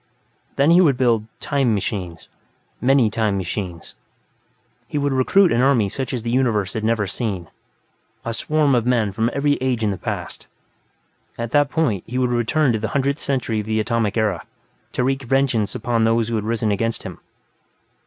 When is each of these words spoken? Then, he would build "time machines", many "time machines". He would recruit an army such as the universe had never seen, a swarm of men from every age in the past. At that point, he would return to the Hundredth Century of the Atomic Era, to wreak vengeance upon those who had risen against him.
Then, 0.55 0.71
he 0.71 0.81
would 0.81 0.97
build 0.97 1.25
"time 1.39 1.75
machines", 1.75 2.27
many 2.81 3.07
"time 3.11 3.37
machines". 3.37 3.93
He 4.87 4.97
would 4.97 5.13
recruit 5.13 5.51
an 5.51 5.61
army 5.61 5.89
such 5.89 6.11
as 6.11 6.23
the 6.23 6.31
universe 6.31 6.73
had 6.73 6.83
never 6.83 7.05
seen, 7.05 7.49
a 8.25 8.33
swarm 8.33 8.73
of 8.73 8.87
men 8.87 9.11
from 9.11 9.29
every 9.31 9.57
age 9.61 9.83
in 9.83 9.91
the 9.91 9.99
past. 9.99 10.47
At 11.37 11.51
that 11.51 11.69
point, 11.69 12.03
he 12.07 12.17
would 12.17 12.31
return 12.31 12.73
to 12.73 12.79
the 12.79 12.87
Hundredth 12.97 13.19
Century 13.19 13.59
of 13.59 13.67
the 13.67 13.79
Atomic 13.79 14.17
Era, 14.17 14.43
to 14.93 15.03
wreak 15.03 15.21
vengeance 15.21 15.75
upon 15.75 16.03
those 16.03 16.29
who 16.29 16.35
had 16.35 16.45
risen 16.45 16.71
against 16.71 17.03
him. 17.03 17.19